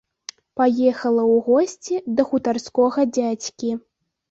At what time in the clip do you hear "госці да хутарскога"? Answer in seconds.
1.49-2.99